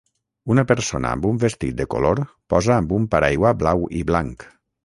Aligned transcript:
Una 0.53 0.63
persona 0.71 1.11
amb 1.17 1.27
un 1.33 1.37
vestit 1.43 1.77
de 1.83 1.87
color 1.95 2.23
posa 2.55 2.75
amb 2.79 2.97
un 3.01 3.07
paraigua 3.15 3.55
blau 3.63 3.89
i 4.01 4.05
blanc. 4.13 4.53